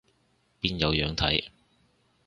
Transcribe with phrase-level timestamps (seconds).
[0.59, 1.43] 邊有樣睇